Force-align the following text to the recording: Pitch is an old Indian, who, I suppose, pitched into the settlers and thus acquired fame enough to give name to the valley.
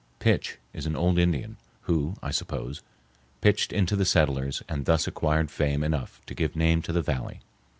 Pitch 0.17 0.57
is 0.73 0.87
an 0.87 0.95
old 0.95 1.19
Indian, 1.19 1.57
who, 1.81 2.15
I 2.23 2.31
suppose, 2.31 2.81
pitched 3.41 3.71
into 3.71 3.95
the 3.95 4.03
settlers 4.03 4.63
and 4.67 4.85
thus 4.85 5.05
acquired 5.05 5.51
fame 5.51 5.83
enough 5.83 6.19
to 6.25 6.33
give 6.33 6.55
name 6.55 6.81
to 6.81 6.91
the 6.91 7.03
valley. 7.03 7.41